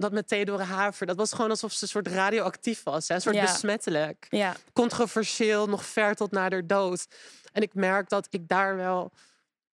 [0.00, 3.08] dat met Theodore Haver, dat was gewoon alsof ze een soort radioactief was.
[3.08, 3.14] Hè?
[3.14, 3.42] Een soort Ja.
[3.42, 4.26] besmettelijk.
[4.28, 4.54] Ja.
[4.72, 7.06] Controversieel, nog ver tot na de dood.
[7.52, 9.12] En ik merk dat ik daar wel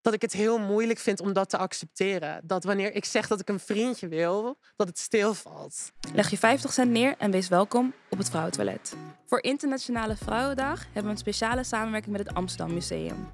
[0.01, 2.41] dat ik het heel moeilijk vind om dat te accepteren.
[2.45, 5.93] Dat wanneer ik zeg dat ik een vriendje wil, dat het stilvalt.
[6.15, 8.95] Leg je 50 cent neer en wees welkom op het Vrouwentoilet.
[9.27, 13.33] Voor Internationale Vrouwendag hebben we een speciale samenwerking met het Amsterdam Museum.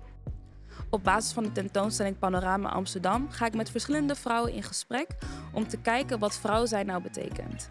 [0.93, 5.07] Op basis van de tentoonstelling Panorama Amsterdam ga ik met verschillende vrouwen in gesprek
[5.53, 7.67] om te kijken wat vrouw zijn nou betekent.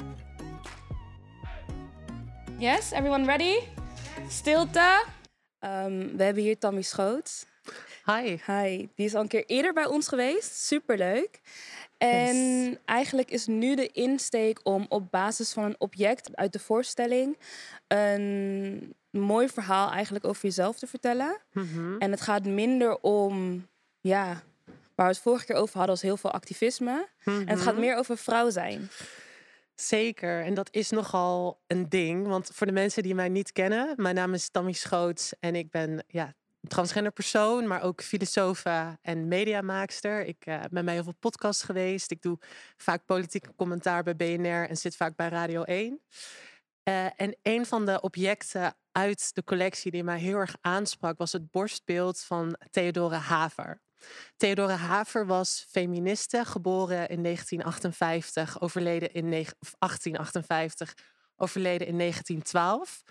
[2.57, 3.53] Yes, everyone ready?
[4.29, 5.03] Stilte.
[5.59, 7.45] Ehm, we hebben hier Tammy Schoot.
[8.05, 8.37] Hi.
[8.47, 10.55] Hi, die is al een keer eerder bij ons geweest.
[10.65, 11.41] Superleuk.
[11.97, 12.75] En Yes.
[12.85, 17.37] eigenlijk is nu de insteek om op basis van een object uit de voorstelling
[17.87, 21.37] een mooi verhaal eigenlijk over jezelf te vertellen.
[21.53, 21.97] Mhm.
[21.97, 23.67] En het gaat minder om,
[24.01, 24.41] ja,
[24.95, 27.07] waar we het vorige keer over hadden, als heel veel activisme.
[27.23, 27.81] En het gaat Mhm.
[27.81, 28.89] meer over vrouw zijn.
[29.75, 32.27] Zeker, en dat is nogal een ding.
[32.27, 35.69] Want voor de mensen die mij niet kennen, mijn naam is Tammy Schoots en ik
[35.71, 36.33] ben ja,
[36.67, 40.25] transgender persoon, maar ook filosofa en mediamaakster.
[40.25, 42.11] Ik eh, ben bij heel veel podcasts geweest.
[42.11, 42.37] Ik doe
[42.77, 45.99] vaak politiek commentaar bij BNR en zit vaak bij Radio 1.
[46.83, 51.31] Eh, en een van de objecten uit de collectie die mij heel erg aansprak was
[51.31, 53.81] het borstbeeld van Theodore Haver.
[54.37, 60.93] Theodore Haver was feministe, geboren in 1958, overleden in negen- of 1858,
[61.35, 63.03] overleden in 1912.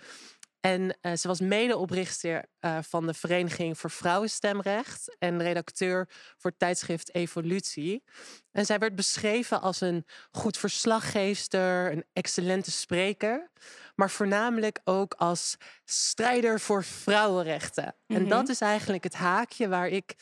[0.61, 6.59] En eh, ze was medeoprichter eh, van de Vereniging voor Vrouwenstemrecht en redacteur voor het
[6.59, 8.03] tijdschrift Evolutie.
[8.51, 13.51] En zij werd beschreven als een goed verslaggeefster, een excellente spreker,
[13.95, 17.95] maar voornamelijk ook als strijder voor vrouwenrechten.
[18.07, 18.29] En Mhm.
[18.29, 20.15] dat is eigenlijk het haakje waar ik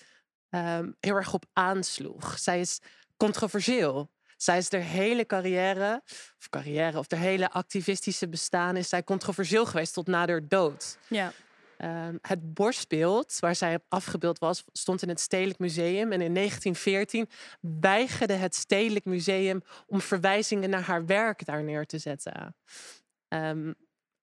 [0.49, 2.39] ehm, heel erg op aansloeg.
[2.39, 2.79] Zij is
[3.17, 4.11] controversieel.
[4.41, 6.01] Zij is haar hele carrière,
[6.39, 10.97] of carrière, of haar hele activistische bestaan is zij controversieel geweest tot na haar dood.
[11.07, 11.33] Ja.
[11.77, 16.11] Ehm, het borstbeeld waar zij op afgebeeld was, stond in het Stedelijk Museum.
[16.11, 17.29] En in 1914
[17.79, 22.55] weigerde het Stedelijk Museum om verwijzingen naar haar werk daar neer te zetten.
[23.27, 23.73] Ehm,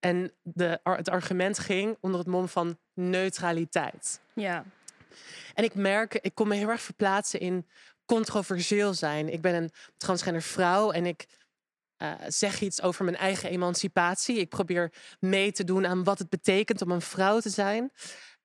[0.00, 4.20] en de, het argument ging onder het mom van neutraliteit.
[4.34, 4.64] Ja.
[5.54, 7.66] En ik merk, ik kon me heel erg verplaatsen in
[8.06, 9.32] controversieel zijn.
[9.32, 11.26] Ik ben een transgender vrouw en ik
[11.96, 14.38] eh, zeg iets over mijn eigen emancipatie.
[14.38, 17.92] Ik probeer mee te doen aan wat het betekent om een vrouw te zijn.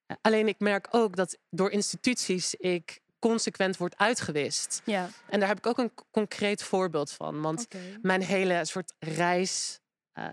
[0.06, 4.82] Eh, alleen ik merk ook dat door instituties ik consequent word uitgewist.
[4.86, 5.10] Ja.
[5.30, 7.42] En daar heb ik ook een concreet voorbeeld van.
[7.42, 7.68] Want
[8.02, 9.80] mijn hele soort reis,
[10.12, 10.28] eh,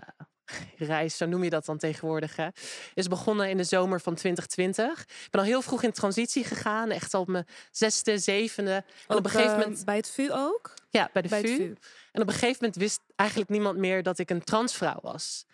[0.77, 2.47] reis, zo noem je dat dan tegenwoordig, hè,
[2.93, 5.01] is begonnen in de zomer van 2020.
[5.01, 8.83] Ik ben al heel vroeg in transitie gegaan, echt al op mijn zesde, zevende.
[9.07, 10.73] En op een gegeven eh, moment, bij het VU ook?
[10.89, 11.55] ja, bij de Bij VU.
[11.55, 11.75] VU.
[12.11, 15.45] En op een gegeven moment wist eigenlijk niemand meer dat ik een transvrouw was.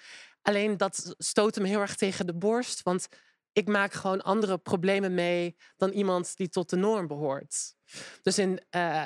[0.41, 3.07] Alleen dat stootte me heel erg tegen de borst, want
[3.53, 7.75] ik maak gewoon andere problemen mee dan iemand die tot de norm behoort.
[8.22, 9.06] Dus in eh,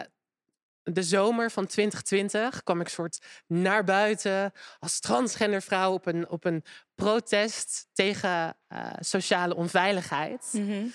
[0.83, 6.45] de zomer van 2020 kwam ik soort naar buiten als transgender vrouw op een, op
[6.45, 6.63] een
[6.95, 10.49] protest tegen eh, sociale onveiligheid.
[10.51, 10.85] Mhm.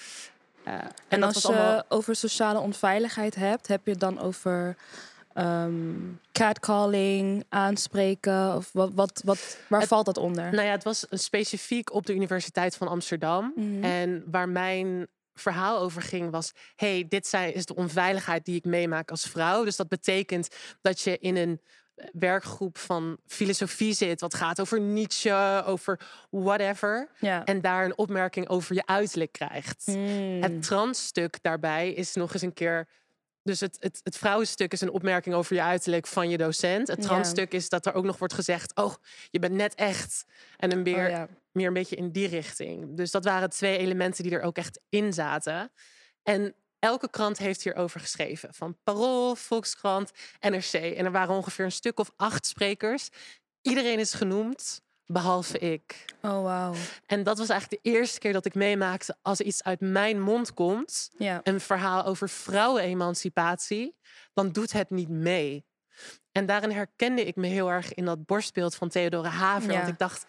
[0.65, 0.75] Eh,
[1.09, 4.77] en, als je allemaal over sociale onveiligheid hebt, heb je het dan over
[5.33, 5.73] ehm,
[6.33, 8.55] catcalling, aanspreken?
[8.57, 10.51] Of wat, wat, wat, waar Het- valt dat onder?
[10.53, 13.53] Nou ja, het was specifiek op de Universiteit van Amsterdam.
[13.57, 13.85] Mhm.
[13.85, 16.53] En waar mijn verhaal over ging was...
[16.77, 19.65] hey, dit zijn, is de onveiligheid die ik meemaak als vrouw.
[19.65, 20.49] Dus dat betekent
[20.81, 21.61] dat je in een
[21.95, 24.21] eh, werkgroep van filosofie zit...
[24.21, 26.01] wat gaat over Nietzsche, over
[26.31, 27.09] whatever...
[27.21, 27.45] ja.
[27.45, 29.87] en daar een opmerking over je uiterlijk krijgt.
[29.87, 30.43] Mm.
[30.43, 32.89] Het transstuk daarbij is nog eens een keer...
[33.45, 36.89] Dus het, het, het vrouwenstuk is een opmerking over je uiterlijk van je docent.
[36.89, 37.05] Het Ja.
[37.09, 38.75] transstuk is dat er ook nog wordt gezegd...
[38.77, 38.95] oh,
[39.31, 40.25] je bent net echt.
[40.57, 41.29] En een meer, Oh, ja.
[41.53, 42.97] meer een beetje in die richting.
[42.97, 45.73] Dus dat waren twee elementen die er ook echt in zaten.
[46.23, 48.55] En elke krant heeft hierover geschreven.
[48.55, 50.73] Van Parool, Volkskrant, NRC.
[50.73, 53.09] En er waren ongeveer een stuk of acht sprekers.
[53.63, 56.05] Iedereen is genoemd, behalve ik.
[56.23, 56.75] Oh, wauw.
[57.07, 59.17] En dat was eigenlijk de eerste keer dat ik meemaakte...
[59.23, 61.41] als iets uit mijn mond komt Ja.
[61.43, 63.97] een verhaal over vrouwenemancipatie,
[64.35, 65.65] dan doet het niet mee.
[66.33, 69.71] En daarin herkende ik me heel erg in dat borstbeeld van Theodore Haver.
[69.71, 69.77] Ja.
[69.77, 70.25] Want ik dacht,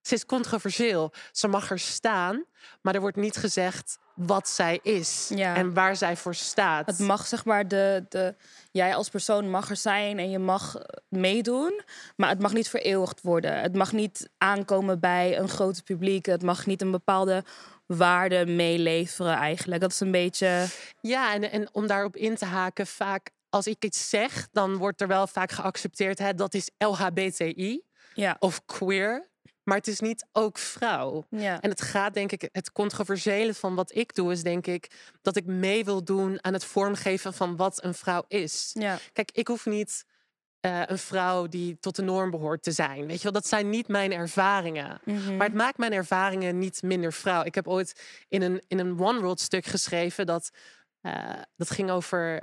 [0.00, 1.12] ze is controversieel.
[1.32, 2.44] Ze mag er staan,
[2.80, 5.54] maar er wordt niet gezegd wat zij is Ja.
[5.56, 6.86] en waar zij voor staat.
[6.86, 8.34] Het mag, zeg maar, de, de,
[8.70, 11.80] jij als persoon mag er zijn en je mag eh, meedoen.
[12.16, 13.60] Maar het mag niet vereeuwigd worden.
[13.60, 16.26] Het mag niet aankomen bij een groot publiek.
[16.26, 17.44] Het mag niet een bepaalde
[17.86, 19.80] waarde meeleveren eigenlijk.
[19.80, 20.64] Dat is een beetje...
[21.00, 25.00] Ja, en, en om daarop in te haken, vaak als ik iets zeg, dan wordt
[25.00, 27.82] er wel vaak geaccepteerd, hè, dat is LHBTI
[28.14, 28.36] Ja.
[28.38, 29.28] of queer.
[29.70, 31.26] Maar het is niet ook vrouw.
[31.28, 31.60] Ja.
[31.60, 34.90] En het gaat, denk ik, het controversiële van wat ik doe, is denk ik
[35.22, 38.70] dat ik mee wil doen aan het vormgeven van wat een vrouw is.
[38.72, 38.98] ja.
[39.12, 40.04] Kijk, ik hoef niet
[40.60, 43.06] eh, een vrouw die tot de norm behoort te zijn.
[43.06, 45.00] Weet je wel, dat zijn niet mijn ervaringen.
[45.04, 45.36] Mhm.
[45.36, 47.44] Maar het maakt mijn ervaringen niet minder vrouw.
[47.44, 50.50] Ik heb ooit in een, in een One World stuk geschreven dat,
[51.00, 52.42] eh, dat ging over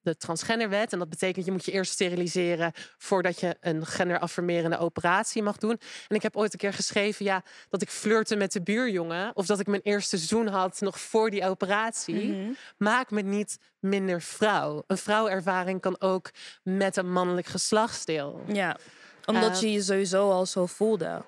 [0.00, 0.92] de transgenderwet.
[0.92, 5.80] En dat betekent je moet je eerst steriliseren voordat je een genderaffirmerende operatie mag doen.
[6.08, 9.36] En ik heb ooit een keer geschreven ja, dat ik flirte met de buurjongen.
[9.36, 12.32] Of dat ik mijn eerste zoen had nog voor die operatie.
[12.32, 12.52] Mhm.
[12.76, 14.84] Maakt me niet minder vrouw.
[14.86, 16.30] Een vrouwervaring kan ook
[16.62, 18.44] met een mannelijk geslachtsdeel.
[18.46, 18.76] Ja.
[19.24, 21.24] Omdat je je sowieso al zo voelde.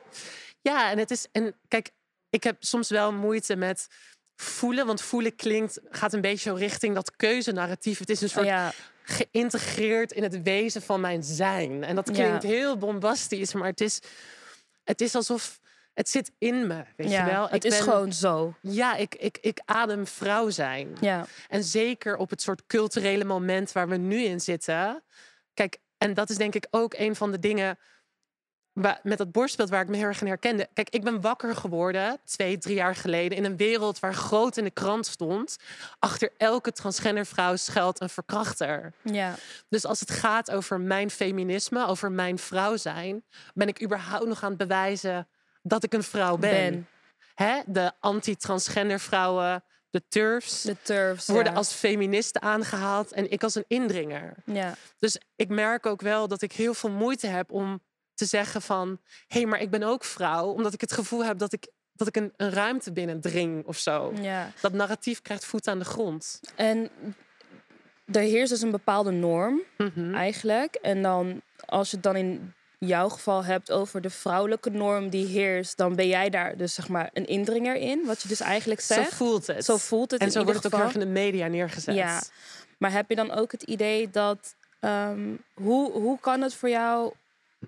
[0.61, 1.27] Ja, en het is.
[1.33, 1.91] En kijk,
[2.31, 3.89] ik heb soms wel moeite met
[4.37, 4.87] voelen.
[4.87, 7.99] Want voelen klinkt, gaat een beetje zo richting dat keuzenarratief.
[7.99, 8.73] Het is een soort ja.
[9.03, 11.85] geïntegreerd in het wezen van mijn zijn.
[11.85, 12.15] En dat Ja.
[12.15, 14.01] klinkt heel bombastisch, maar het is,
[14.85, 15.61] het is alsof
[15.95, 16.85] het zit in me.
[16.97, 17.25] Weet ja.
[17.27, 17.45] je wel?
[17.45, 18.55] Het Ik is ben- gewoon zo.
[18.61, 20.97] Ja, ik, ik, ik adem vrouw zijn.
[21.01, 21.27] Ja.
[21.49, 25.03] En zeker op het soort culturele moment waar we nu in zitten.
[25.55, 27.79] Kijk, en dat is denk ik ook een van de dingen
[29.03, 30.69] met dat borstbeeld waar ik me heel erg in herkende.
[30.73, 34.65] Kijk, ik ben wakker geworden twee, drie jaar geleden in een wereld waar groot in
[34.65, 35.57] de krant stond.
[35.99, 38.93] Achter elke transgender vrouw schuilt een verkrachter.
[39.03, 39.35] Ja.
[39.69, 43.25] Dus als het gaat over mijn feminisme, over mijn vrouw zijn,
[43.55, 45.29] ben ik überhaupt nog aan het bewijzen
[45.63, 46.51] dat ik een vrouw ben.
[46.51, 46.89] Ben.
[47.35, 47.61] Hè?
[47.67, 51.27] De anti-transgender vrouwen, de turfs De turfs.
[51.27, 51.59] worden ja.
[51.59, 54.35] als feministe aangehaald en ik als een indringer.
[54.45, 54.75] Ja.
[54.99, 57.81] Dus ik merk ook wel dat ik heel veel moeite heb om
[58.15, 59.01] te zeggen van...
[59.29, 60.47] hé, hey, maar ik ben ook vrouw.
[60.47, 64.13] Omdat ik het gevoel heb dat ik, dat ik een, een ruimte binnendring of zo.
[64.21, 64.51] ja.
[64.61, 66.41] Dat narratief krijgt voet aan de grond.
[66.57, 66.91] En
[68.13, 70.15] er heerst dus een bepaalde norm Mhm.
[70.15, 70.75] eigenlijk.
[70.75, 75.27] En dan, als je het dan in jouw geval hebt over de vrouwelijke norm die
[75.27, 78.03] heerst, dan ben jij daar dus zeg maar een indringer in.
[78.07, 79.15] Wat je dus eigenlijk Zo zegt.
[79.15, 79.65] voelt het.
[79.65, 81.95] Zo voelt het en zo wordt het ook erg in de media neergezet.
[81.95, 82.23] Ja.
[82.79, 84.55] Maar heb je dan ook het idee dat.
[84.81, 87.13] ehm, hoe, hoe kan het voor jou.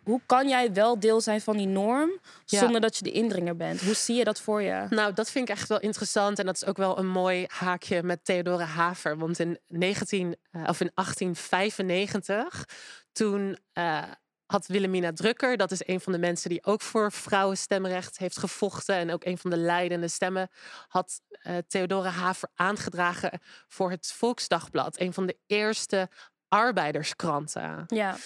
[0.04, 2.58] Hoe kan jij wel deel zijn van die norm Ja.
[2.58, 3.81] zonder dat je de indringer bent?
[3.81, 4.87] Hoe zie je dat voor je?
[4.90, 6.38] Nou, dat vind ik echt wel interessant.
[6.38, 9.19] En dat is ook wel een mooi haakje met Theodore Haver.
[9.19, 12.69] Want in, 19, eh, of in 1895,
[13.12, 14.02] toen eh,
[14.46, 15.56] had Wilhelmina Drucker...
[15.56, 18.94] dat is een van de mensen die ook voor vrouwenstemrecht heeft gevochten...
[18.94, 20.49] en ook een van de leidende stemmen...
[20.88, 25.00] had eh, Theodore Haver aangedragen voor het Volksdagblad.
[25.00, 26.08] Een van de eerste
[26.49, 27.84] arbeiderskranten.
[27.87, 28.16] Ja,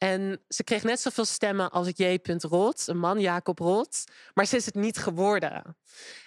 [0.00, 2.18] En ze kreeg net zoveel stemmen als J.
[2.38, 4.04] Roth, een man, Jacob Roth.
[4.34, 5.76] Maar ze is het niet geworden.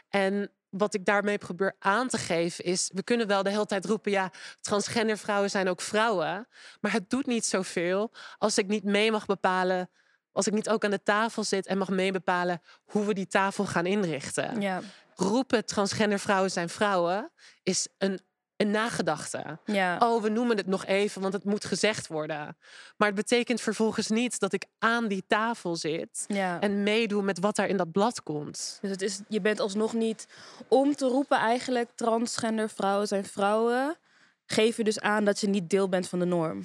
[0.10, 2.90] En wat ik daarmee probeer aan te geven is...
[2.94, 4.12] we kunnen wel de hele tijd roepen...
[4.12, 4.32] ja,
[4.62, 6.48] transgender vrouwen zijn ook vrouwen.
[6.82, 9.90] Maar het doet niet zoveel als ik niet mee mag bepalen...
[10.32, 12.62] als ik niet ook aan de tafel zit en mag meebepalen...
[12.84, 14.62] hoe we die tafel gaan inrichten.
[14.62, 14.82] ja,
[15.16, 17.32] Roepen transgender vrouwen zijn vrouwen...
[17.64, 18.20] is een,
[18.58, 19.58] een nagedachte.
[19.66, 19.98] ja.
[20.00, 22.58] Oh, we noemen het nog even, want het moet gezegd worden.
[22.98, 26.60] Maar het betekent vervolgens niet dat ik aan die tafel zit ja.
[26.62, 28.78] en meedoe met wat daar in dat blad komt.
[28.82, 30.28] Dus het is, je bent alsnog niet
[30.68, 33.98] om te roepen eigenlijk transgender vrouwen zijn vrouwen.
[34.46, 36.62] Geef je dus aan dat je niet deel bent van de norm.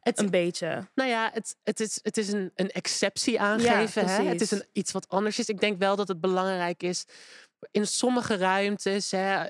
[0.00, 0.88] Het, Een beetje.
[0.94, 4.06] nou ja, het, het is, het is een, een exceptie aangeven.
[4.06, 4.22] hè?
[4.22, 5.48] Het is een, iets wat anders is.
[5.48, 7.04] Ik denk wel dat het belangrijk is
[7.70, 9.10] in sommige ruimtes.
[9.10, 9.44] Hè,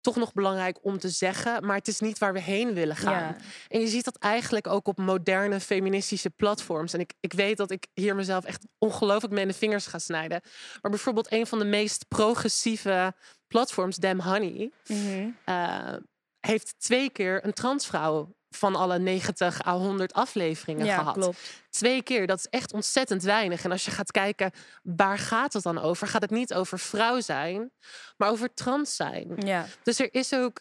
[0.00, 3.22] toch nog belangrijk om te zeggen, maar het is niet waar we heen willen gaan.
[3.22, 3.36] Ja.
[3.68, 6.92] En je ziet dat eigenlijk ook op moderne feministische platforms.
[6.92, 9.98] En ik, ik weet dat ik hier mezelf echt ongelooflijk mee in de vingers ga
[9.98, 10.40] snijden.
[10.82, 13.14] Maar bijvoorbeeld een van de meest progressieve
[13.46, 14.70] platforms, Damn Honey,
[15.44, 15.94] eh,
[16.40, 21.14] heeft twee keer een transvrouw van alle 90 à 100 afleveringen Ja, gehad.
[21.14, 21.38] klopt.
[21.70, 23.64] Twee keer, dat is echt ontzettend weinig.
[23.64, 24.50] En als je gaat kijken,
[24.82, 26.06] waar gaat het dan over?
[26.06, 27.70] Gaat het niet over vrouw zijn,
[28.16, 29.32] maar over trans zijn?
[29.36, 30.60] Ja, Dus er is ook.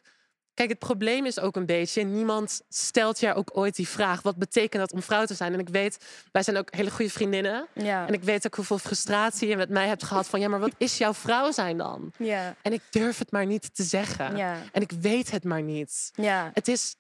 [0.54, 2.04] Kijk, het probleem is ook een beetje.
[2.04, 5.54] Niemand stelt jou ook ooit die vraag: wat betekent dat om vrouw te zijn?
[5.54, 7.68] En ik weet, wij zijn ook hele goede vriendinnen.
[7.74, 10.60] ja, En ik weet ook hoeveel frustratie je met mij hebt gehad van: ja, maar
[10.60, 12.12] wat is jouw vrouw zijn dan?
[12.18, 14.36] ja, En ik durf het maar niet te zeggen.
[14.38, 16.10] ja, En ik weet het maar niet.
[16.14, 16.52] ja.
[16.54, 16.96] Het is.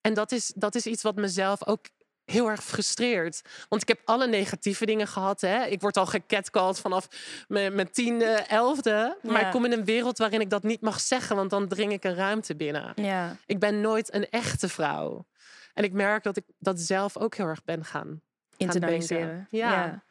[0.00, 1.84] En dat is, dat is iets wat mezelf ook
[2.24, 3.42] heel erg frustreert.
[3.68, 5.40] Want ik heb alle negatieve dingen gehad.
[5.40, 5.64] Hè?
[5.64, 7.08] Ik word al gecatcalled vanaf
[7.48, 9.18] mijn, mijn tiende, elfde.
[9.22, 9.46] Maar Ja.
[9.46, 12.04] ik kom in een wereld waarin ik dat niet mag zeggen, want dan dring ik
[12.04, 12.92] een ruimte binnen.
[12.96, 13.36] ja.
[13.46, 15.26] Ik ben nooit een echte vrouw.
[15.74, 18.20] En ik merk dat ik dat zelf ook heel erg ben gaan.
[18.56, 19.26] Internaliseren.
[19.26, 19.46] denken.
[19.50, 20.04] Ja.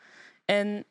[0.46, 0.86] En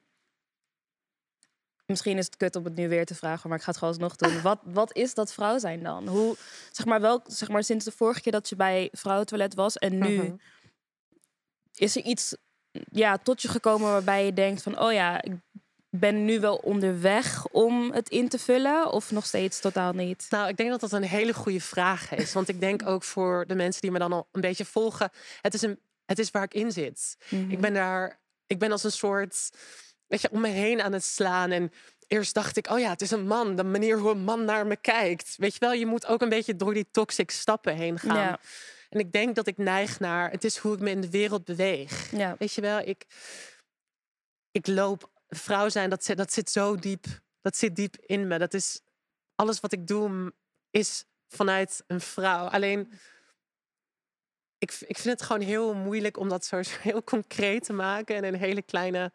[1.89, 3.95] misschien is het kut om het nu weer te vragen, maar ik ga het gewoon
[3.95, 4.43] alsnog doen.
[4.43, 6.09] Wat, wat is dat vrouw zijn dan?
[6.09, 6.37] Hoe,
[6.73, 9.99] zeg maar, wel, zeg maar, sinds de vorige keer dat je bij Vrouwentoilet was en
[9.99, 10.35] nu, Mhm.
[11.75, 12.37] is er iets
[12.91, 15.33] ja, tot je gekomen waarbij je denkt van, oh ja, ik
[15.91, 20.27] ben nu wel onderweg om het in te vullen of nog steeds totaal niet?
[20.31, 22.33] Nou, ik denk dat dat een hele goede vraag is.
[22.33, 25.11] Want ik denk ook voor de mensen die me dan al een beetje volgen.
[25.43, 27.17] Het is, een, het is waar ik in zit.
[27.29, 27.51] Mhm.
[27.51, 29.51] Ik ben daar, ik ben als een soort,
[30.09, 31.51] weet je, om me heen aan het slaan.
[31.51, 31.73] En
[32.07, 33.57] eerst dacht ik, oh ja, het is een man.
[33.57, 35.35] De manier hoe een man naar me kijkt.
[35.37, 38.17] Weet je wel, je moet ook een beetje door die toxic stappen heen gaan.
[38.17, 38.41] Ja.
[38.89, 41.45] En ik denk dat ik neig naar, het is hoe ik me in de wereld
[41.45, 42.11] beweeg.
[42.11, 42.37] Ja.
[42.39, 43.07] Weet je wel, ik,
[44.51, 47.07] ik loop, vrouw zijn, dat zit, dat zit zo diep.
[47.41, 48.39] Dat zit diep in me.
[48.39, 48.81] Dat is,
[49.35, 50.33] alles wat ik doe
[50.71, 52.47] is vanuit een vrouw.
[52.47, 52.93] Alleen,
[54.59, 58.17] ik, ik vind het gewoon heel moeilijk om dat zo heel concreet te maken.
[58.17, 59.13] En een hele kleine...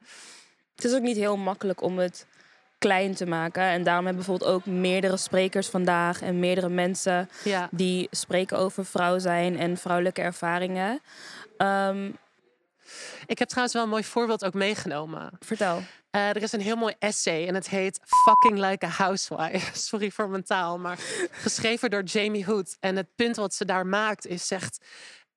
[0.76, 2.26] Het is ook niet heel makkelijk om het
[2.78, 3.64] klein te maken.
[3.64, 8.86] En daarom hebben bijvoorbeeld ook meerdere sprekers vandaag en meerdere mensen Ja, die spreken over
[8.86, 11.02] vrouw zijn en vrouwelijke ervaringen.
[11.58, 12.12] Ehm,
[13.26, 15.32] ik heb trouwens wel een mooi voorbeeld ook meegenomen.
[15.40, 15.82] vertel.
[16.10, 19.78] Eh, er is een heel mooi essay en het heet Fucking Like a Housewife.
[19.90, 21.00] Sorry voor mijn taal, maar
[21.32, 22.78] geschreven door Jamie Hood.
[22.80, 24.86] En het punt wat ze daar maakt is, zegt...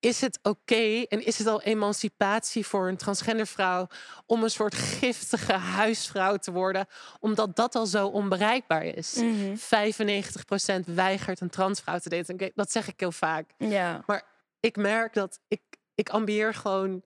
[0.00, 3.86] Is het oké en is het al emancipatie voor een transgender vrouw...
[4.26, 6.86] om een soort giftige huisvrouw te worden...
[7.20, 9.14] omdat dat al zo onbereikbaar is?
[9.14, 9.56] Mhm.
[9.56, 12.38] 95% weigert een transvrouw te daten.
[12.38, 13.50] En Dat zeg ik heel vaak.
[13.58, 14.02] Ja.
[14.06, 14.22] Maar
[14.60, 15.62] ik merk dat ik,
[15.94, 17.02] ik ambieer gewoon,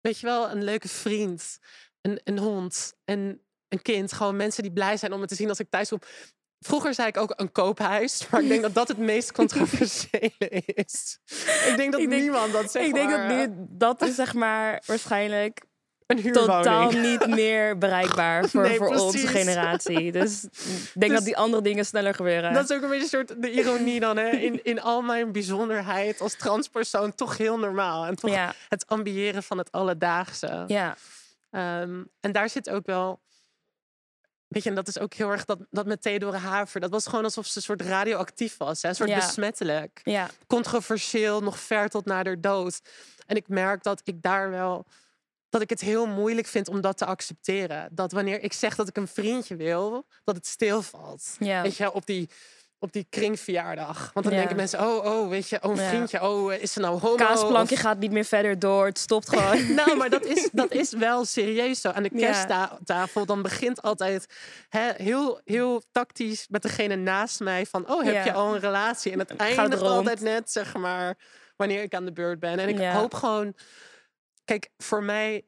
[0.00, 1.58] weet je wel, een leuke vriend,
[2.00, 4.12] een, een hond, en een kind.
[4.12, 6.00] Gewoon mensen die blij zijn om me te zien als ik thuis kom.
[6.60, 11.18] Vroeger zei ik ook een koophuis, maar ik denk dat dat het meest controversiële is.
[11.68, 12.86] Ik denk dat Ik denk- niemand dat zegt.
[12.86, 15.66] Ik denk dat nu, dat is zeg maar waarschijnlijk
[16.06, 16.52] een huurwoning.
[16.56, 20.12] totaal niet meer bereikbaar voor, Nee, voor onze generatie.
[20.20, 20.50] Dus ik
[20.94, 22.52] denk Dus- dat die andere dingen sneller gebeuren.
[22.52, 24.28] Dat is ook een beetje een soort de ironie dan, hè?
[24.30, 28.04] In, in al mijn bijzonderheid als transpersoon toch heel normaal.
[28.06, 30.64] En toch ja, het ambiëren van het alledaagse.
[30.66, 30.96] ja,
[31.50, 33.20] Ehm, en daar zit ook wel.
[34.48, 36.80] Weet je, en dat is ook heel erg dat, dat met Theodore Haver.
[36.80, 38.82] Dat was gewoon alsof ze een soort radioactief was.
[38.82, 38.88] Hè?
[38.88, 39.16] Een soort Ja.
[39.16, 40.00] besmettelijk.
[40.04, 42.80] ja, Controversieel, nog ver tot na de dood.
[43.26, 44.86] En ik merk dat ik daar wel.
[45.48, 47.88] Dat ik het heel moeilijk vind om dat te accepteren.
[47.92, 51.36] Dat wanneer ik zeg dat ik een vriendje wil, dat het stilvalt.
[51.38, 51.62] ja.
[51.62, 52.30] Weet je, op die,
[52.80, 54.10] op die kringverjaardag.
[54.12, 54.38] Want dan Ja.
[54.40, 55.88] denken mensen, oh, oh, weet je, oh, een Ja.
[55.88, 57.14] vriendje, oh, is ze nou homo?
[57.16, 58.86] Kaasplankje Of- gaat niet meer verder door.
[58.86, 59.74] Het stopt gewoon.
[59.74, 61.88] nou, maar dat is, dat is wel serieus zo.
[61.88, 64.26] Aan de kersttafel, dan begint altijd
[64.68, 67.90] hè, heel, heel tactisch met degene naast mij van...
[67.90, 68.24] oh, heb Ja.
[68.24, 69.12] je al een relatie?
[69.12, 71.18] En het eindigt altijd net, zeg maar,
[71.56, 72.58] wanneer ik aan de beurt ben.
[72.58, 73.54] En ik hoop gewoon...
[74.44, 75.44] Kijk, voor mij,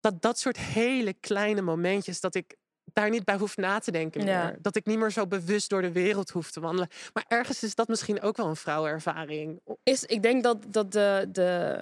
[0.00, 2.20] dat dat soort hele kleine momentjes...
[2.20, 2.56] dat ik
[2.92, 4.44] daar niet bij hoef na te denken Ja.
[4.44, 4.56] meer.
[4.60, 6.88] Dat ik niet meer zo bewust door de wereld hoef te wandelen.
[7.12, 9.60] Maar ergens is dat misschien ook wel een vrouwenervaring.
[9.82, 11.80] Is, ik denk dat, dat de, de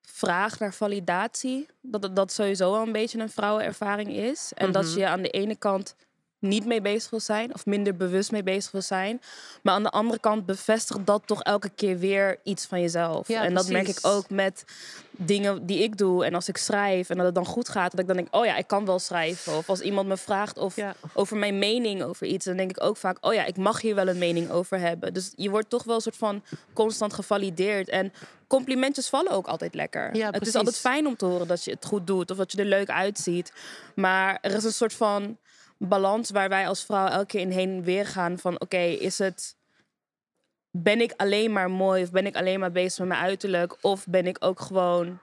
[0.00, 4.52] vraag naar validatie, dat dat- dat sowieso wel een beetje een vrouwenervaring is.
[4.54, 4.98] En dat Mhm.
[4.98, 5.94] je aan de ene kant
[6.40, 9.20] niet mee bezig wil zijn of minder bewust mee bezig wil zijn.
[9.62, 13.28] Maar aan de andere kant bevestigt dat toch elke keer weer iets van jezelf.
[13.28, 14.64] Ja, en dat merk ik ook met
[15.10, 16.24] dingen die ik doe.
[16.24, 18.44] En als ik schrijf en dat het dan goed gaat, dat ik dan denk, oh
[18.44, 19.56] ja, ik kan wel schrijven.
[19.56, 20.94] Of als iemand me vraagt of Ja.
[21.14, 23.94] over mijn mening over iets, dan denk ik ook vaak, oh ja, ik mag hier
[23.94, 25.14] wel een mening over hebben.
[25.14, 26.42] Dus je wordt toch wel een soort van
[26.72, 27.88] constant gevalideerd.
[27.88, 28.12] En
[28.46, 30.16] complimentjes vallen ook altijd lekker.
[30.16, 32.52] Ja, het is altijd fijn om te horen dat je het goed doet of dat
[32.52, 33.52] je er leuk uitziet.
[33.94, 35.36] Maar er is een soort van
[35.88, 39.18] balans waar wij als vrouw elke keer in heen en weer gaan van, oké, is
[39.18, 39.58] het
[40.70, 44.06] ben ik alleen maar mooi of ben ik alleen maar bezig met mijn uiterlijk of
[44.06, 45.18] ben ik ook gewoon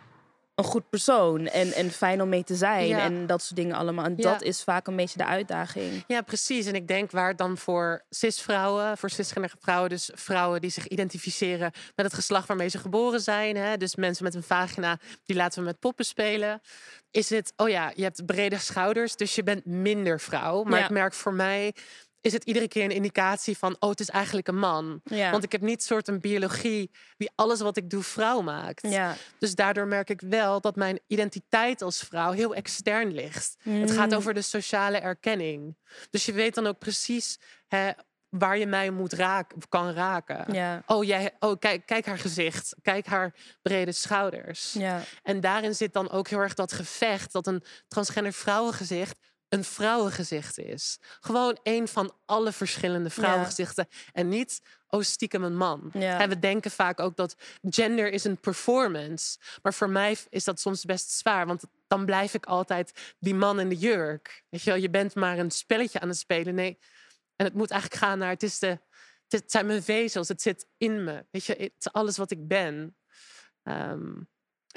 [0.57, 2.99] een goed persoon en, en fijn om mee te zijn Ja.
[2.99, 4.05] en dat soort dingen allemaal.
[4.05, 4.31] En Ja.
[4.31, 6.03] dat is vaak een beetje de uitdaging.
[6.07, 6.65] Ja, precies.
[6.65, 10.87] En ik denk waar het dan voor cis-vrouwen, voor cisgender vrouwen, dus vrouwen die zich
[10.87, 15.35] identificeren met het geslacht waarmee ze geboren zijn, hè, dus mensen met een vagina, die
[15.35, 16.61] laten we met poppen spelen,
[17.11, 20.63] is het, oh ja, je hebt brede schouders, dus je bent minder vrouw.
[20.63, 20.85] Maar Ja.
[20.85, 21.73] ik merk voor mij
[22.21, 25.01] is het iedere keer een indicatie van, oh, het is eigenlijk een man.
[25.03, 25.31] Ja.
[25.31, 28.87] Want ik heb niet soort een biologie die alles wat ik doe vrouw maakt.
[28.89, 29.15] ja.
[29.39, 33.55] Dus daardoor merk ik wel dat mijn identiteit als vrouw heel extern ligt.
[33.59, 34.15] Het gaat Mm.
[34.15, 35.77] over de sociale erkenning.
[36.09, 37.91] Dus je weet dan ook precies hè,
[38.29, 40.53] waar je mij moet raken, kan raken.
[40.53, 40.83] Ja.
[40.85, 42.75] Oh, jij, oh kijk, kijk haar gezicht.
[42.81, 44.73] Kijk haar brede schouders.
[44.73, 45.01] Ja.
[45.23, 49.19] En daarin zit dan ook heel erg dat gevecht dat een transgender vrouwengezicht
[49.49, 50.99] een vrouwengezicht is.
[51.19, 53.87] Gewoon een van alle verschillende vrouwengezichten.
[54.13, 55.89] En niet, oh stiekem een man.
[55.93, 56.19] Ja.
[56.19, 59.37] En we denken vaak ook dat gender is een performance.
[59.61, 61.45] Maar voor mij is dat soms best zwaar.
[61.45, 64.43] Want dan blijf ik altijd die man in de jurk.
[64.49, 66.55] Weet je wel, je bent maar een spelletje aan het spelen.
[66.55, 66.79] Nee,
[67.35, 68.79] en het moet eigenlijk gaan naar, het, is de,
[69.27, 71.25] het zijn mijn vezels, het zit in me.
[71.31, 72.95] Weet je, het is alles wat ik ben.
[73.63, 74.13] Ehm,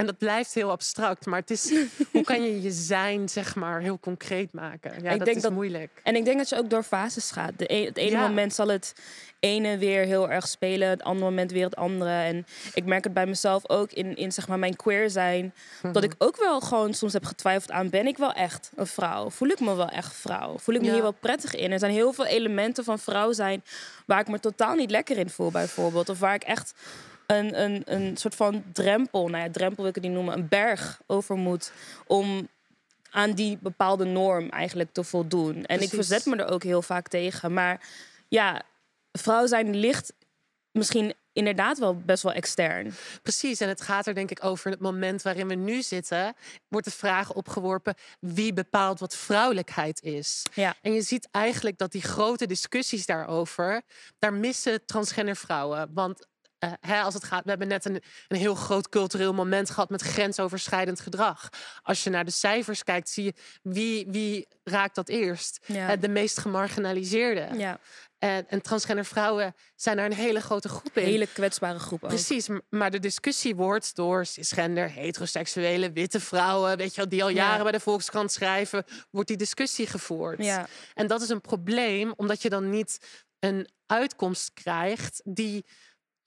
[0.00, 1.72] en dat blijft heel abstract, maar het is,
[2.12, 4.90] hoe kan je je zijn, zeg maar, heel concreet maken?
[5.02, 5.90] Ja, Ik dat denk is dat- moeilijk.
[6.02, 7.52] En ik denk dat je ook door fases gaat.
[7.56, 8.26] De e- het ene Ja.
[8.28, 8.92] moment zal het
[9.40, 12.10] ene weer heel erg spelen, het andere moment weer het andere.
[12.10, 15.54] En ik merk het bij mezelf ook in, in zeg maar mijn queer zijn.
[15.82, 16.04] Dat Mhm.
[16.04, 19.30] ik ook wel gewoon soms heb getwijfeld aan, ben ik wel echt een vrouw?
[19.30, 20.58] Voel ik me wel echt vrouw?
[20.58, 20.92] Voel ik me Ja.
[20.92, 21.72] hier wel prettig in?
[21.72, 23.62] Er zijn heel veel elementen van vrouw zijn
[24.06, 26.08] waar ik me totaal niet lekker in voel bijvoorbeeld.
[26.08, 26.72] Of waar ik echt
[27.30, 30.48] een, een, een soort van drempel, nou ja, drempel wil ik het niet noemen, een
[30.48, 31.72] berg over moet
[32.06, 32.48] om
[33.10, 35.64] aan die bepaalde norm eigenlijk te voldoen.
[35.64, 37.52] En ik verzet me er ook heel vaak tegen.
[37.52, 37.80] Maar
[38.28, 38.62] ja,
[39.12, 40.12] vrouw zijn ligt
[40.72, 42.94] misschien inderdaad wel best wel extern.
[43.22, 46.34] Precies, en het gaat er denk ik over het moment waarin we nu zitten,
[46.68, 50.42] wordt de vraag opgeworpen wie bepaalt wat vrouwelijkheid is.
[50.54, 50.74] Ja.
[50.82, 53.82] En je ziet eigenlijk dat die grote discussies daarover,
[54.18, 55.90] daar missen transgender vrouwen.
[55.92, 56.26] Want
[56.60, 59.90] eh, hè, als het gaat, we hebben net een, een heel groot cultureel moment gehad
[59.90, 61.48] met grensoverschrijdend gedrag.
[61.82, 65.60] Als je naar de cijfers kijkt, zie je wie, wie raakt dat eerst?
[65.66, 65.88] Ja.
[65.90, 67.48] Eh, de meest gemarginaliseerde.
[67.58, 67.78] ja,
[68.18, 71.04] En, en transgender vrouwen zijn daar een hele grote groep in.
[71.04, 72.08] hele kwetsbare groep ook.
[72.10, 77.28] Precies, maar de discussie wordt door cisgender, heteroseksuele, witte vrouwen, weet je wel, die al
[77.28, 77.62] jaren Ja.
[77.62, 80.44] bij de Volkskrant schrijven, wordt die discussie gevoerd.
[80.44, 82.98] Ja, En dat is een probleem, omdat je dan niet
[83.38, 85.64] een uitkomst krijgt die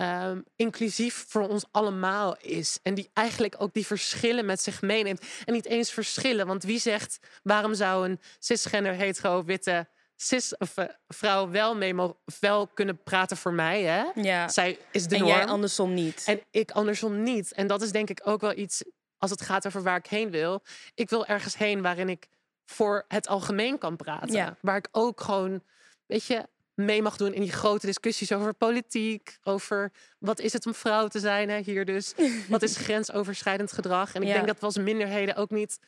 [0.04, 2.80] ehm, inclusief voor ons allemaal is.
[2.84, 5.26] En die eigenlijk ook die verschillen met zich meeneemt.
[5.46, 10.78] En niet eens verschillen, want wie zegt waarom zou een cisgender, hetero, witte cis of,
[10.78, 13.82] eh, vrouw wel mee mogen, wel kunnen praten voor mij?
[13.84, 14.22] Hè?
[14.22, 14.48] ja.
[14.48, 15.34] Zij is de en norm.
[15.34, 16.24] jij andersom niet.
[16.26, 17.54] En ik andersom niet.
[17.54, 18.84] En dat is denk ik ook wel iets,
[19.18, 20.64] als het gaat over waar ik heen wil.
[20.94, 22.28] Ik wil ergens heen waarin ik
[22.66, 24.32] voor het algemeen kan praten.
[24.32, 24.58] Ja.
[24.62, 25.64] Waar ik ook gewoon,
[26.06, 29.38] weet je, mee mag doen in die grote discussies over politiek.
[29.44, 32.14] Over wat is het om vrouw te zijn hè, hier dus.
[32.48, 34.14] Wat is grensoverschrijdend gedrag.
[34.14, 34.34] En ik Ja.
[34.34, 35.80] denk dat we als minderheden ook niet...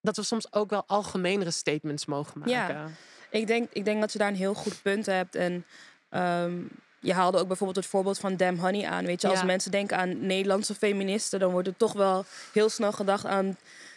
[0.00, 2.54] Dat we soms ook wel algemenere statements mogen maken.
[2.54, 2.88] Ja.
[3.30, 5.34] Ik, denk, ik denk dat je daar een heel goed punt hebt.
[5.34, 5.66] En
[6.08, 6.62] ehm,
[7.00, 9.04] je haalde ook bijvoorbeeld het voorbeeld van Damn Honey aan.
[9.06, 9.44] Weet je, als Ja.
[9.44, 13.56] mensen denken aan Nederlandse feministen, dan wordt er toch wel heel snel gedacht aan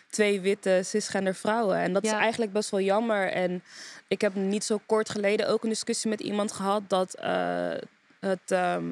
[0.10, 1.78] twee witte cisgender vrouwen.
[1.78, 3.32] En dat is eigenlijk best wel jammer.
[3.32, 3.64] En
[4.08, 7.72] ik heb niet zo kort geleden ook een discussie met iemand gehad dat eh,
[8.20, 8.40] het.
[8.52, 8.86] ehm,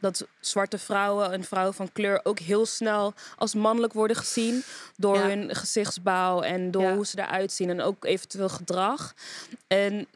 [0.00, 4.62] dat zwarte vrouwen en vrouwen van kleur ook heel snel als mannelijk worden gezien.
[4.96, 5.22] Door Ja.
[5.28, 6.94] hun gezichtsbouw en door Ja.
[6.94, 7.70] hoe ze eruit zien.
[7.70, 9.14] En ook eventueel gedrag.
[9.66, 10.06] En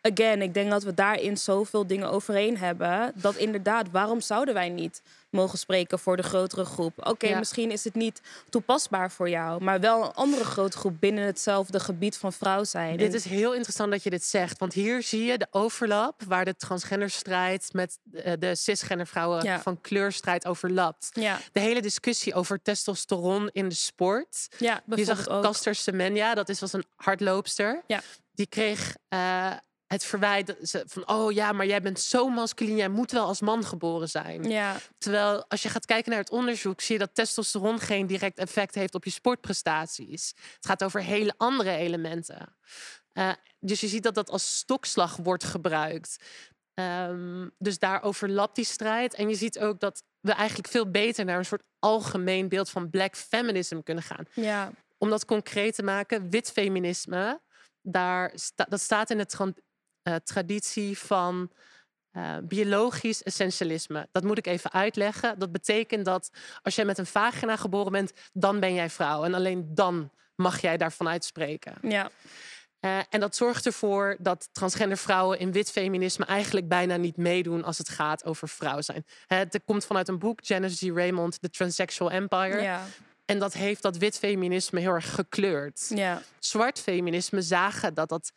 [0.00, 3.12] again, ik denk dat we daarin zoveel dingen overeen hebben.
[3.14, 5.02] Dat inderdaad, waarom zouden wij niet
[5.34, 7.06] mogen spreken voor de grotere groep?
[7.06, 7.38] Oké, Ja.
[7.38, 9.62] misschien is het niet toepasbaar voor jou.
[9.64, 12.96] Maar wel een andere grote groep binnen hetzelfde gebied van vrouw zijn.
[12.96, 14.58] Dit En- is heel interessant dat je dit zegt.
[14.58, 19.60] Want hier zie je de overlap waar de transgenderstrijd met eh, de cisgender vrouwen Ja.
[19.60, 21.08] van kleurstrijd overlapt.
[21.12, 24.48] ja, De hele discussie over testosteron in de sport.
[24.58, 25.42] ja, Je zag ook.
[25.42, 27.82] Caster Semenya, dat is, was een hardloopster.
[27.86, 28.00] Ja.
[28.34, 29.50] Die kreeg eh,
[29.86, 31.08] het verwijt van...
[31.08, 34.42] oh ja, maar jij bent zo masculien, jij moet wel als man geboren zijn.
[34.50, 38.38] Ja, Terwijl als je gaat kijken naar het onderzoek, zie je dat testosteron geen direct
[38.38, 40.32] effect heeft op je sportprestaties.
[40.54, 42.56] Het gaat over hele andere elementen.
[43.12, 46.16] Eh, dus je ziet dat dat als stokslag wordt gebruikt.
[46.74, 49.14] Ehm, dus daar overlapt die strijd.
[49.14, 52.90] En je ziet ook dat we eigenlijk veel beter naar een soort algemeen beeld van
[52.90, 54.24] black feminism kunnen gaan.
[54.34, 57.40] ja, Om dat concreet te maken, wit feminisme,
[57.82, 59.26] daar sta- dat staat in de
[60.04, 61.50] eh, traditie van
[62.10, 64.08] eh, biologisch essentialisme.
[64.12, 65.38] Dat moet ik even uitleggen.
[65.38, 66.30] Dat betekent dat
[66.62, 69.24] als jij met een vagina geboren bent, dan ben jij vrouw.
[69.24, 71.74] En alleen dan mag jij daarvan uitspreken.
[71.82, 72.10] ja,
[72.80, 77.64] Eh, en dat zorgt ervoor dat transgender vrouwen in wit feminisme eigenlijk bijna niet meedoen
[77.64, 79.04] als het gaat over vrouw zijn.
[79.26, 80.94] Het komt vanuit een boek, Janice G.
[80.94, 82.62] Raymond, The Transsexual Empire.
[82.62, 82.86] ja,
[83.24, 88.32] En dat heeft dat wit feminisme heel erg gekleurd ja, zwart feminisme zagen dat dat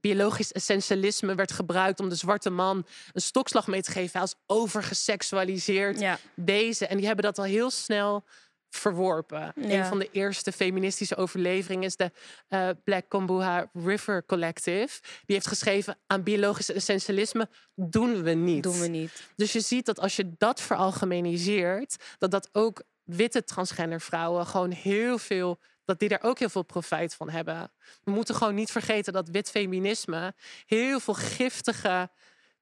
[0.00, 6.00] biologisch essentialisme werd gebruikt om de zwarte man een stokslag mee te geven als overgeseksualiseerd
[6.00, 6.88] ja, wezen.
[6.88, 8.24] En die hebben dat al heel snel
[8.70, 9.52] verworpen.
[9.56, 9.78] Ja.
[9.78, 12.12] Een van de eerste feministische overleveringen is de
[12.48, 15.00] eh, Black Kombuha River Collective.
[15.02, 18.62] Die heeft geschreven aan biologisch essentialisme doen we niet.
[18.62, 19.28] doen we niet.
[19.36, 24.70] Dus je ziet dat als je dat veralgemeniseert, dat dat ook witte transgender vrouwen gewoon
[24.70, 27.70] heel veel, dat die daar ook heel veel profijt van hebben.
[28.04, 30.34] We moeten gewoon niet vergeten dat wit feminisme
[30.66, 32.10] heel veel giftige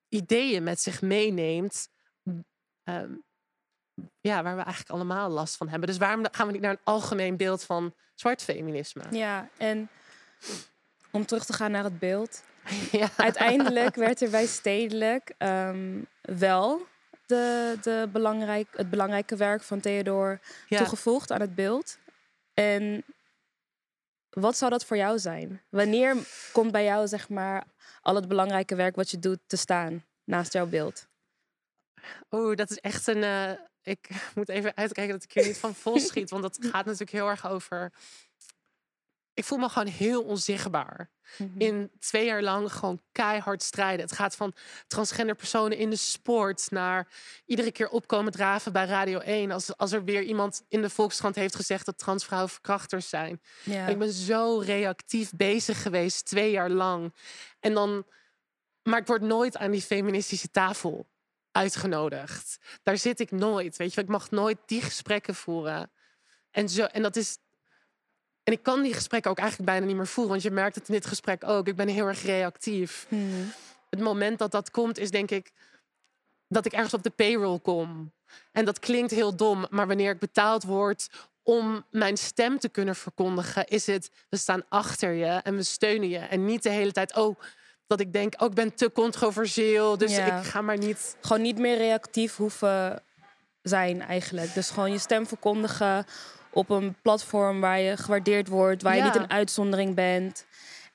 [0.08, 1.88] ideeën met zich meeneemt.
[2.84, 3.12] Ehm,
[4.20, 5.88] ja, waar we eigenlijk allemaal last van hebben.
[5.88, 9.02] Dus waarom gaan we niet naar een algemeen beeld van zwart feminisme?
[9.10, 9.88] Ja, en
[11.10, 12.42] om terug te gaan naar het beeld.
[12.92, 13.08] Ja.
[13.16, 16.86] Uiteindelijk werd er bij stedelijk ehm, wel
[17.26, 20.78] de, de belangrijk, het belangrijke werk van Theodor Ja.
[20.78, 21.98] toegevoegd aan het beeld.
[22.54, 23.04] En
[24.34, 25.62] wat zou dat voor jou zijn?
[25.68, 26.16] Wanneer
[26.52, 27.64] komt bij jou, zeg maar,
[28.00, 31.06] al het belangrijke werk wat je doet te staan naast jouw beeld?
[32.30, 33.22] Oeh, dat is echt een.
[33.22, 33.50] eh,
[33.82, 36.30] ik moet even uitkijken dat ik hier niet van vol schiet.
[36.30, 37.92] Want dat gaat natuurlijk heel erg over.
[39.34, 41.10] Ik voel me gewoon heel onzichtbaar.
[41.58, 44.04] In twee jaar lang gewoon keihard strijden.
[44.06, 44.54] Het gaat van
[44.86, 47.08] transgender personen in de sport naar
[47.46, 49.50] iedere keer opkomen draven bij Radio 1.
[49.50, 53.40] Als, als er weer iemand in de Volkskrant heeft gezegd dat transvrouwen verkrachters zijn.
[53.88, 57.14] Ik ben zo reactief bezig geweest, twee jaar lang.
[57.60, 58.06] En dan,
[58.82, 61.06] maar ik word nooit aan die feministische tafel
[61.50, 62.58] uitgenodigd.
[62.82, 64.00] Daar zit ik nooit, weet je.
[64.00, 65.90] Ik mag nooit die gesprekken voeren.
[66.50, 67.38] En, zo, en dat is.
[68.44, 70.88] En ik kan die gesprekken ook eigenlijk bijna niet meer voeren, want je merkt het
[70.88, 71.68] in dit gesprek ook.
[71.68, 73.06] Ik ben heel erg reactief.
[73.08, 73.22] Mhm.
[73.90, 75.50] Het moment dat dat komt, is denk ik
[76.48, 78.12] dat ik ergens op de payroll kom.
[78.52, 81.08] En dat klinkt heel dom, maar wanneer ik betaald word
[81.42, 86.08] om mijn stem te kunnen verkondigen, is het we staan achter je en we steunen
[86.08, 86.18] je.
[86.18, 87.40] En niet de hele tijd, oh,
[87.86, 90.38] dat ik denk, oh, ik ben te controversieel, dus Ja.
[90.38, 91.16] ik ga maar niet.
[91.20, 93.02] Gewoon niet meer reactief hoeven
[93.62, 94.54] zijn eigenlijk.
[94.54, 96.06] Dus gewoon je stem verkondigen
[96.54, 99.04] op een platform waar je gewaardeerd wordt, waar je Ja.
[99.06, 100.46] niet een uitzondering bent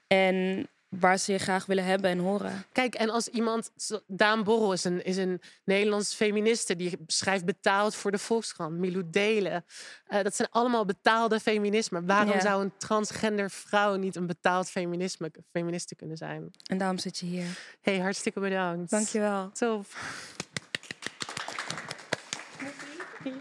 [0.07, 2.63] en waar ze je graag willen hebben en horen.
[2.71, 7.45] Kijk, en als iemand, zo- Daan Borrel is een, is een Nederlands feministe, die schrijft
[7.45, 9.65] betaald voor de Volkskrant, Milou Delen.
[10.07, 12.05] Eh, dat zijn allemaal betaalde feminismen.
[12.05, 12.39] Waarom Ja.
[12.41, 16.51] zou een transgender vrouw niet een betaald feminisme, feministe kunnen zijn?
[16.65, 17.45] En daarom zit je hier.
[17.81, 18.89] hey, hartstikke bedankt.
[18.89, 19.51] Dankjewel.
[23.23, 23.37] Bijna